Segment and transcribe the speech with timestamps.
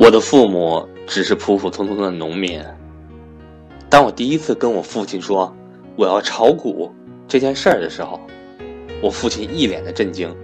[0.00, 2.58] 我的父母只是普普通通的农民。
[3.90, 5.54] 当我第一次跟我父亲说
[5.94, 6.90] 我要炒股
[7.28, 8.18] 这件事儿的时候，
[9.02, 10.34] 我父亲一脸的震惊，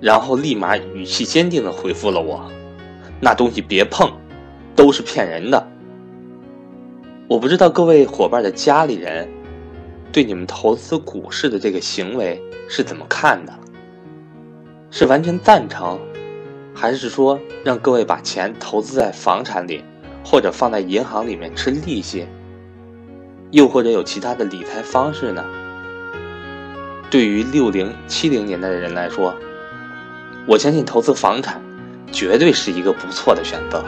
[0.00, 2.48] 然后立马语气坚定的回复了我
[3.18, 4.08] ：“那东西别碰，
[4.76, 5.66] 都是骗人的。”
[7.26, 9.28] 我不知道各位伙伴的家里人
[10.12, 13.52] 对你们投资股市的这个行为是怎么看的？
[14.92, 15.98] 是完全赞成？
[16.78, 19.82] 还是说让各位把钱投资在房产里，
[20.22, 22.28] 或者放在银行里面吃利息，
[23.50, 25.42] 又或者有其他的理财方式呢？
[27.10, 29.34] 对于六零七零年代的人来说，
[30.46, 31.62] 我相信投资房产
[32.12, 33.82] 绝对是一个不错的选择。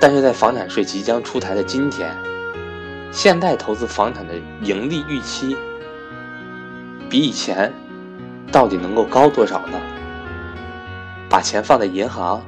[0.00, 2.16] 但是在房产税即将出台的今天，
[3.12, 5.54] 现在投资房产的盈利预期
[7.10, 7.70] 比以前
[8.50, 9.78] 到底能够高多少呢？
[11.28, 12.42] 把钱放在银行，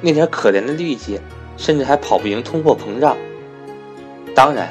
[0.00, 1.20] 那点可怜的利息，
[1.56, 3.16] 甚至还跑不赢通货膨胀。
[4.34, 4.68] 当然，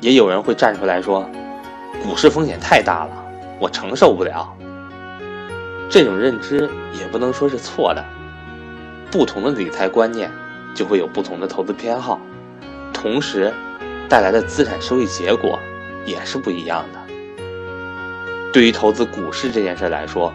[0.00, 1.28] 也有人会站出来说，
[2.02, 3.24] 股市风险太大了，
[3.58, 4.56] 我承受不了。
[5.90, 8.04] 这种认知也不能说是错的。
[9.10, 10.30] 不同的理财观念，
[10.74, 12.20] 就会有不同的投资偏好，
[12.92, 13.52] 同时
[14.08, 15.58] 带来的资产收益结果
[16.04, 17.00] 也是不一样的。
[18.52, 20.32] 对于投资股市这件事来说，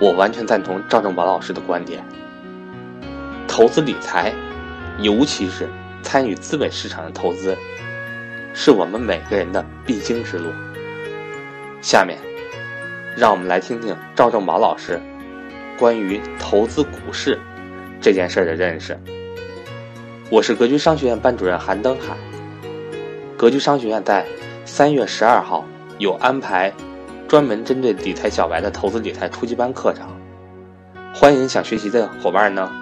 [0.00, 2.04] 我完全赞同赵正宝老师的观点。
[3.48, 4.32] 投资理财，
[4.98, 5.68] 尤其是
[6.02, 7.56] 参与资本市场的投资，
[8.54, 10.52] 是我们每个人的必经之路。
[11.80, 12.16] 下面，
[13.16, 15.00] 让我们来听听赵正宝老师
[15.76, 17.36] 关于投资股市
[18.00, 18.96] 这件事的认识。
[20.30, 22.16] 我是格局商学院班主任韩登海。
[23.36, 24.24] 格局商学院在
[24.64, 25.64] 三月十二号
[25.98, 26.72] 有安排。
[27.28, 30.08] 专门针对理财小白的投资理财初级班课程，
[31.14, 32.72] 欢迎想学习的伙伴呢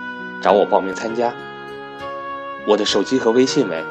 [0.41, 1.35] 找我报名参加。
[2.65, 3.85] 我的手机和微信为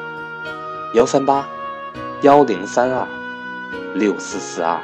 [0.94, 1.46] 幺三八
[2.22, 3.06] 幺零三二
[3.94, 4.80] 六四四二。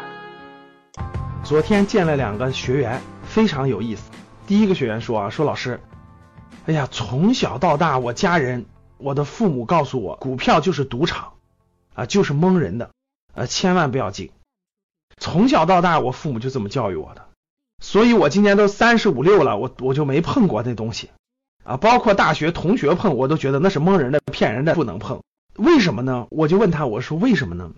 [1.43, 4.11] 昨天见了两个学员，非常有意思。
[4.47, 5.81] 第一个学员说啊，说老师，
[6.67, 8.67] 哎呀，从小到大，我家人，
[8.99, 11.33] 我的父母告诉我，股票就是赌场
[11.95, 12.91] 啊，就是蒙人的，
[13.33, 14.31] 呃，千万不要进。
[15.19, 17.27] 从小到大，我父母就这么教育我的，
[17.81, 21.11] 所以我今年都三十五六了，我我就没碰过那东西
[21.65, 25.23] 啊，包括大学同学碰，我都觉得那是蒙人的、骗人的，不能碰。
[25.57, 26.27] 为什么呢？
[26.31, 27.71] 我就问他，我说为什么呢？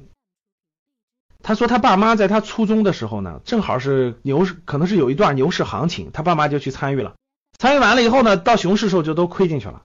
[1.43, 7.17] 他说他爸妈在他初中的时候呢，正好是牛市，可能是有一段牛市行情，他爸妈就去参与了，
[7.59, 9.83] 参与完了以后呢，到熊市时候就都亏进去了，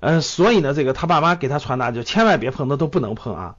[0.00, 3.56] 嗯，所以呢，这个他爸妈给他传达就千万别碰，那都不能碰啊。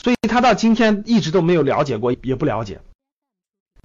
[0.00, 2.80] 所以他到今天一直都没有了解过，也不了解。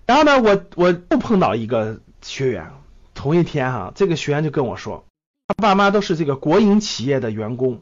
[0.05, 2.71] 然后呢，我我又碰到一个学员，
[3.15, 5.05] 同一天哈，这个学员就跟我说，
[5.47, 7.81] 他爸妈都是这个国营企业的员工，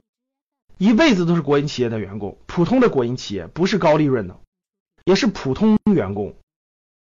[0.78, 4.38] 一辈子都是国营企业的员工，普通的国营企业，不是高利润的，
[5.04, 6.34] 也是普通员工。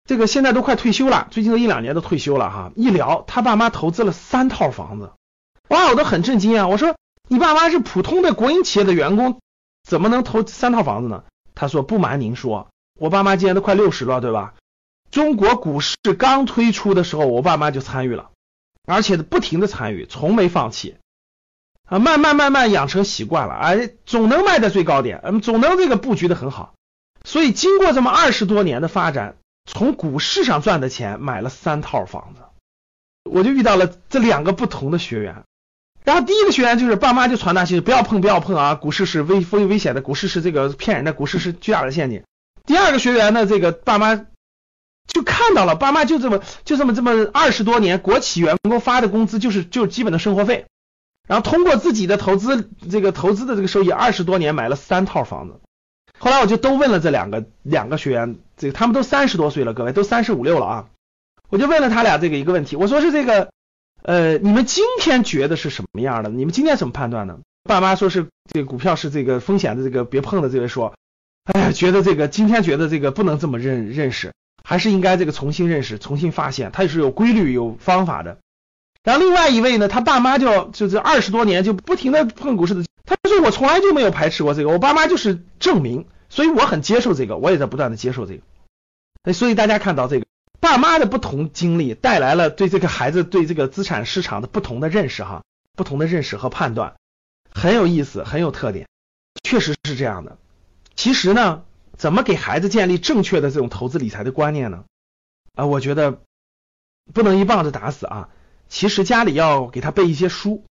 [0.08, 2.72] 这个现在都快退休了，最近这一两年都退休了哈。
[2.78, 5.12] 一聊，他爸妈投资了三套房子，
[5.68, 6.68] 哇，我都很震惊啊！
[6.68, 6.96] 我说，
[7.28, 9.42] 你爸妈是普通的国营企业的员工。
[9.90, 11.24] 怎么能投三套房子呢？
[11.56, 12.70] 他说：“不瞒您说，
[13.00, 14.54] 我爸妈今年都快六十了，对吧？
[15.10, 18.30] 中国股市刚推出的时候，我爸妈就参与了，
[18.86, 20.98] 而且不停的参与，从没放弃
[21.86, 26.76] 啊，慢慢慢慢养成习惯了，哎，总能卖在最高点，嗯，总能这个布局的很好。
[27.26, 32.44] 所以经过这么二十多年的发展，从股市上赚的钱买了三套房子，
[33.24, 35.46] 我就遇到了这两个不同的学员。”
[36.06, 42.24] 然后第一个学员就是爸妈就传达信息，不要碰不要碰啊，股市是危危危险的，股市是这个骗人的，股市是巨大的陷阱。
[42.66, 44.16] 第二个学员呢，这个爸妈
[45.06, 50.66] 就看到了，爸妈就这么就这么这么二十多年，国企员工发的工资就是就是基本的生活费，
[51.28, 55.60] 然后通过自己的投资这个投资的这个收益，二十多年买了三套房子。
[56.18, 60.86] 后来我就都问了这两个两个学员，这个他们都三十多岁了，各位都三十五六了啊，
[61.50, 63.50] 我就问了他俩这个一个问题，我说是这个。
[64.02, 66.30] 呃，你们今天觉得是什么样的？
[66.30, 67.40] 你们今天怎么判断呢？
[67.64, 70.50] 爸妈说是这个股票是这个风险的，这个别碰的。
[70.50, 70.94] 这位说，
[71.44, 78.38] 哎呀，觉得这个今天觉得这个不能这么认认识，还是应该这个重新认识、重新发现，它也是有规律、有方法的。
[79.04, 89.34] 然后另外一位呢，他爸妈就就这二十多年就不停的碰股市的，他说我从来就没有排斥过这个，我爸妈就是证明，所以我很接受这个，我也在不断的接受这个。
[89.34, 90.26] 所以大家看到这个。
[90.70, 95.44] 爸妈的不同经历带来了对这个孩子对这个资产市场的不同的认识哈，
[95.76, 96.96] 不同的认识和判断，
[97.50, 98.88] 很有意思，很有特点，
[99.42, 100.38] 确实是这样的。
[100.96, 101.64] 其实呢，
[101.98, 104.86] 怎么给孩子建立正确的这种投资理财的观念呢？
[105.56, 106.22] 啊，我觉得
[107.16, 108.30] 不能一棒子打死啊。
[108.68, 110.66] 其实家里要给他背一些书，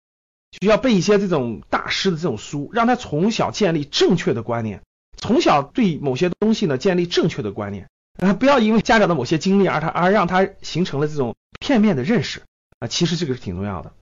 [0.61, 4.83] 需要背一些这种大师的这种书，让他从小建立正确的观念，
[5.17, 12.43] 从小对某些东西呢建立正确的观念，啊，不要因为家长的某些经历而他而让他形成了这种片面的认识
[12.79, 13.93] 啊，其实这个是挺重要的。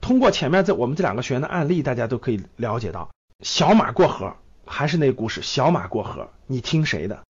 [0.00, 7.24] 通过前面这我们这两个学员的案例，大家都可以了解到，小马过河还是那故事，小马过河，你听谁的？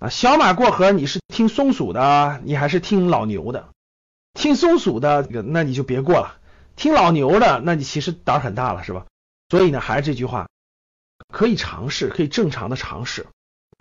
[0.00, 3.68] 啊，小马过河，你是听松鼠的，你还是听老牛的？
[4.32, 6.40] 听松鼠的，那你就别过了；
[6.74, 9.06] 听老牛的，那你其实胆儿很大了，是吧？
[9.48, 10.48] 所以呢，还是这句话，
[11.32, 13.28] 可以尝试，可以正常的尝试，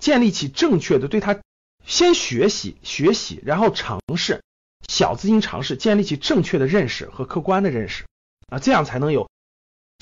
[0.04, 1.40] 建立起正确的对他
[1.86, 4.42] 先学习学习，然后尝试
[4.90, 8.04] 小资金尝试，建立起正确的认识和客观的认识
[8.50, 9.30] 啊，这样才能有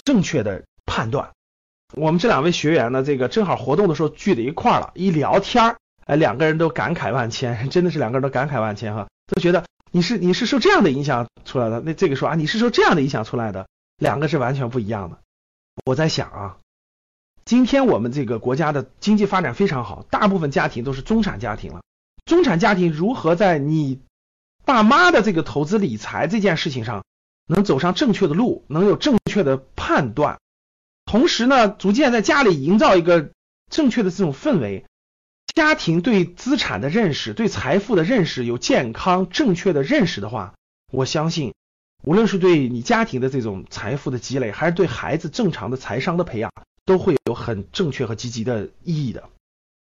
[0.03, 1.29] 正确的判断。
[1.93, 5.77] 我们这两位学员呢，这个正好活动的时候聚在一块儿了，一聊天儿，
[6.07, 9.63] 哎，两个人都感慨万千， 真的是两个人都感慨万千哈，都觉得。
[9.93, 13.67] 你是你是受这样的影响出来的，那这个说啊，你是受这样的影响出来的，
[13.97, 15.19] 两个是完全不一样的。
[15.85, 16.57] 我在想啊，
[17.51, 21.81] 今天我们这个国家的经济发展非常好，大部分家庭都是中产家庭了。
[22.23, 23.99] 中产家庭如何在你
[24.63, 27.03] 爸妈的这个投资理财这件事情上
[27.47, 30.39] 能走上正确的路，能有正确的判断，
[31.03, 33.31] 同时呢，逐渐在家里营造一个
[33.69, 34.85] 正确的这种氛围。
[35.53, 40.53] 家庭对资产的认识、对财富的认识有健康正确的认识的话，
[40.89, 41.53] 我相信，
[42.05, 46.49] 无论是对你家庭的这种财富的积累，还是对孩子正常的财商的培养，
[46.91, 49.29] 都会有很正确和积极的意义的。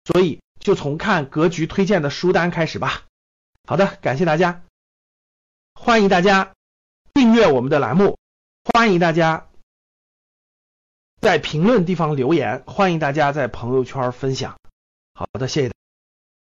[0.06, 3.01] 所以，就从看格局推荐的书单开始吧。
[3.65, 4.63] 好的，感谢大家，
[5.73, 6.53] 欢迎大家
[7.11, 8.19] 订阅我们的栏目，
[8.63, 9.47] 欢迎大家
[11.19, 14.59] 在评论地方留言，欢迎大家在朋友圈分享。
[15.15, 15.78] 好的，谢谢。